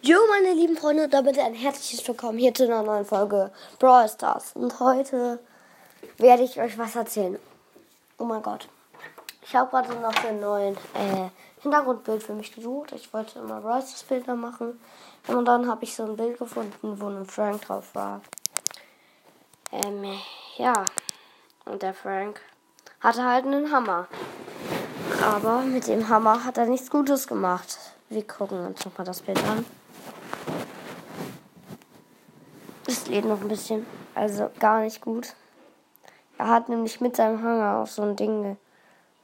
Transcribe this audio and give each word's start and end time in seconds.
Jo, 0.00 0.16
meine 0.28 0.54
lieben 0.54 0.76
Freunde, 0.76 1.08
damit 1.08 1.40
ein 1.40 1.54
herzliches 1.54 2.06
Willkommen 2.06 2.38
hier 2.38 2.54
zu 2.54 2.62
einer 2.62 2.84
neuen 2.84 3.04
Folge 3.04 3.50
Brawl 3.80 4.08
Stars. 4.08 4.52
Und 4.54 4.78
heute 4.78 5.40
werde 6.18 6.44
ich 6.44 6.60
euch 6.60 6.78
was 6.78 6.94
erzählen. 6.94 7.36
Oh 8.16 8.24
mein 8.24 8.40
Gott. 8.40 8.68
Ich 9.42 9.56
habe 9.56 9.68
gerade 9.68 9.92
noch 9.96 10.14
ein 10.24 10.38
neues 10.38 10.76
äh, 10.94 11.30
Hintergrundbild 11.62 12.22
für 12.22 12.32
mich 12.32 12.54
gesucht. 12.54 12.92
Ich 12.92 13.12
wollte 13.12 13.40
immer 13.40 13.60
Brawl 13.60 13.82
Stars 13.82 14.04
Bilder 14.04 14.36
machen. 14.36 14.78
Und 15.26 15.44
dann 15.46 15.68
habe 15.68 15.82
ich 15.82 15.96
so 15.96 16.04
ein 16.04 16.16
Bild 16.16 16.38
gefunden, 16.38 17.00
wo 17.00 17.08
ein 17.08 17.26
Frank 17.26 17.62
drauf 17.62 17.92
war. 17.94 18.20
Ähm, 19.72 20.04
ja. 20.58 20.84
Und 21.64 21.82
der 21.82 21.92
Frank 21.92 22.40
hatte 23.00 23.24
halt 23.24 23.46
einen 23.46 23.72
Hammer. 23.72 24.06
Aber 25.24 25.62
mit 25.62 25.88
dem 25.88 26.08
Hammer 26.08 26.44
hat 26.44 26.56
er 26.56 26.66
nichts 26.66 26.88
Gutes 26.88 27.26
gemacht. 27.26 27.76
Wir 28.08 28.24
gucken 28.24 28.64
uns 28.64 28.84
nochmal 28.84 29.04
das 29.04 29.22
Bild 29.22 29.42
an. 29.42 29.66
Es 32.86 33.06
lädt 33.08 33.24
noch 33.24 33.40
ein 33.40 33.48
bisschen. 33.48 33.86
Also 34.14 34.50
gar 34.58 34.80
nicht 34.80 35.00
gut. 35.00 35.34
Er 36.38 36.48
hat 36.48 36.68
nämlich 36.68 37.00
mit 37.00 37.16
seinem 37.16 37.42
Hanger 37.42 37.78
auf 37.78 37.90
so 37.90 38.02
ein 38.02 38.16
Ding 38.16 38.56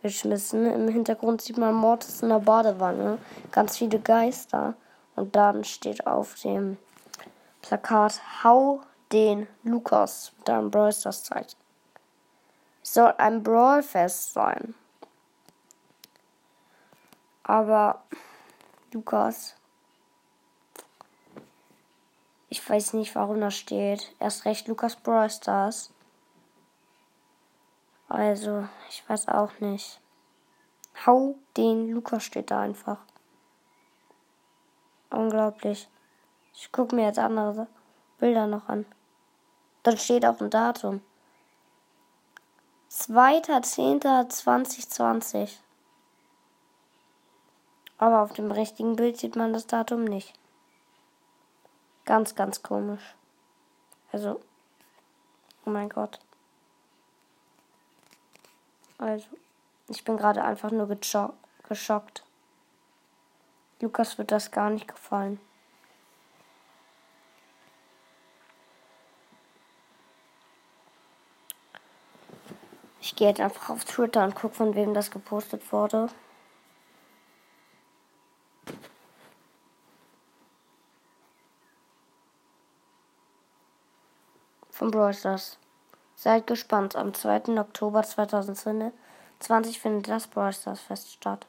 geschmissen. 0.03 0.67
Im 0.67 0.89
Hintergrund 0.89 1.43
sieht 1.43 1.59
man 1.59 1.75
Mortis 1.75 2.23
in 2.23 2.29
der 2.29 2.41
Badewanne. 2.41 3.19
Ganz 3.53 3.79
viele 3.79 3.99
Geister. 4.01 4.75
Und 5.17 5.35
dann 5.35 5.65
steht 5.65 6.07
auf 6.07 6.35
dem 6.43 6.77
Plakat, 7.63 8.21
hau 8.43 8.83
den 9.13 9.47
Lukas 9.63 10.33
einem 10.49 10.71
Brawl 10.71 10.93
Stars 10.93 11.23
Zeichen. 11.23 11.57
Es 12.83 12.95
soll 12.95 13.15
ein 13.17 13.43
Brawl-Fest 13.43 14.35
sein. 14.35 14.75
Aber 17.45 18.03
Lukas 18.93 19.55
ich 22.55 22.71
weiß 22.71 22.93
nicht, 22.93 23.17
warum 23.17 23.41
das 23.41 23.57
steht. 23.57 24.15
Erst 24.21 24.45
recht 24.45 24.69
Lukas 24.69 24.95
Brawl 24.95 25.29
Stars. 25.29 25.93
Also, 28.09 28.69
ich 28.89 29.03
weiß 29.09 29.27
auch 29.27 29.59
nicht. 29.59 30.01
Hau 31.05 31.35
den 31.57 31.91
Lukas 31.91 32.23
steht 32.23 32.53
da 32.53 32.61
einfach. 32.61 32.99
Unglaublich. 35.11 35.89
Ich 36.55 36.71
gucke 36.71 36.95
mir 36.95 37.07
jetzt 37.07 37.19
andere 37.19 37.67
Bilder 38.19 38.47
noch 38.47 38.69
an. 38.69 38.87
Dann 39.83 39.99
steht 39.99 40.25
auch 40.25 40.41
ein 40.41 40.51
Datum. 40.51 41.01
2.10.2020. 42.89 45.57
Aber 47.99 48.23
auf 48.23 48.33
dem 48.33 48.53
richtigen 48.53 48.95
Bild 48.95 49.17
sieht 49.17 49.35
man 49.35 49.53
das 49.53 49.67
Datum 49.67 50.05
nicht. 50.05 50.39
Ganz, 52.15 52.37
ganz 52.37 52.63
komisch. 52.63 53.17
Also, 54.13 54.41
oh 55.67 55.71
mein 55.71 55.89
Gott. 55.89 56.21
Also, 58.99 59.27
ich 59.89 60.05
bin 60.05 60.17
gerade 60.17 60.45
einfach 60.45 60.71
nur 60.71 60.87
geschockt. 60.87 62.23
Lukas 63.81 64.17
wird 64.17 64.31
das 64.31 64.53
gar 64.53 64.71
nicht 64.71 64.87
gefallen. 64.87 65.41
Ich 73.01 73.17
gehe 73.17 73.27
jetzt 73.27 73.41
einfach 73.41 73.71
auf 73.71 73.85
Twitter 73.85 74.23
und 74.23 74.37
gucke, 74.37 74.55
von 74.55 74.77
wem 74.77 74.95
das 74.95 75.11
gepostet 75.11 75.73
wurde. 75.73 76.09
Von 84.75 84.91
Brawl 84.91 85.15
Stars. 85.15 85.57
Seid 86.17 86.47
gespannt, 86.47 86.97
am 86.97 87.15
2. 87.15 87.59
Oktober 87.61 88.03
2020 88.03 89.79
findet 89.79 90.09
das 90.09 90.27
Brawl 90.27 90.53
Stars 90.53 90.81
Fest 90.81 91.13
statt. 91.13 91.47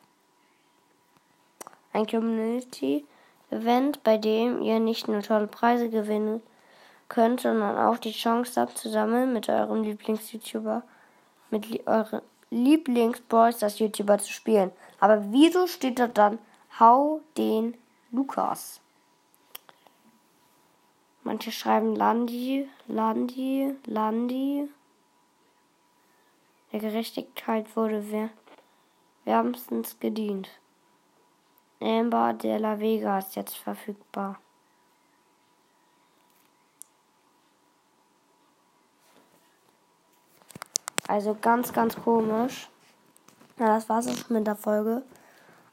Ein 1.91 2.05
Community-Event, 2.05 4.03
bei 4.03 4.17
dem 4.17 4.61
ihr 4.61 4.79
nicht 4.79 5.07
nur 5.07 5.21
tolle 5.21 5.47
Preise 5.47 5.89
gewinnen 5.89 6.41
könnt, 7.09 7.41
sondern 7.41 7.77
auch 7.77 7.97
die 7.97 8.11
Chance 8.11 8.61
habt, 8.61 8.77
zusammen 8.77 9.33
mit 9.33 9.49
eurem 9.49 9.81
Lieblings-YouTuber, 9.83 10.83
mit 11.49 11.67
li 11.67 11.81
eurem 11.85 12.21
Lieblings-Brawl 12.51 13.53
Stars 13.53 13.79
YouTuber 13.79 14.19
zu 14.19 14.31
spielen. 14.31 14.71
Aber 14.99 15.31
wieso 15.31 15.67
steht 15.67 15.97
da 15.99 16.07
dann, 16.07 16.37
hau 16.79 17.21
den 17.37 17.75
Lukas? 18.11 18.81
Manche 21.25 21.51
schreiben 21.51 21.95
Landi, 21.95 22.69
Landi, 22.85 23.75
Landi. 23.85 24.69
Der 26.71 26.79
Gerechtigkeit 26.79 27.75
wurde 27.75 28.29
wärmstens 29.23 29.99
gedient. 29.99 30.47
Amber 31.81 32.33
de 32.33 32.59
la 32.59 32.79
Vega 32.79 33.17
ist 33.17 33.35
jetzt 33.35 33.57
verfügbar. 33.57 34.39
Also 41.07 41.35
ganz, 41.41 41.73
ganz 41.73 41.95
komisch. 41.95 42.69
Ja, 43.57 43.65
das 43.65 43.89
war's 43.89 44.07
auch 44.07 44.15
schon 44.15 44.37
mit 44.37 44.45
der 44.45 44.55
Folge. 44.55 45.01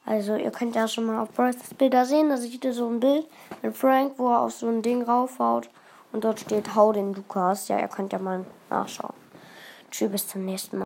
Also 0.05 0.35
ihr 0.35 0.51
könnt 0.51 0.75
ja 0.75 0.89
schon 0.89 1.07
mal 1.07 1.23
auf 1.23 1.31
Bryces 1.31 1.75
Bilder 1.75 2.05
sehen. 2.05 2.29
Da 2.29 2.37
seht 2.37 2.65
ihr 2.65 2.73
so 2.73 2.89
ein 2.89 3.01
Bild 3.01 3.27
mit 3.63 3.77
Frank, 3.77 4.15
wo 4.19 4.31
er 4.31 4.41
auf 4.41 4.53
so 4.53 4.69
ein 4.69 4.83
Ding 4.83 5.03
raufhaut. 5.03 5.69
Und 6.13 6.25
dort 6.25 6.41
steht 6.41 6.75
Hau 6.75 6.93
den 6.93 7.15
Lukas. 7.15 7.69
Ja, 7.69 7.79
ihr 7.79 7.89
könnt 7.89 8.13
ja 8.13 8.19
mal 8.19 8.45
nachschauen. 8.69 9.15
Tschüss, 9.91 10.11
bis 10.11 10.29
zum 10.29 10.45
nächsten 10.45 10.77
Mal. 10.77 10.81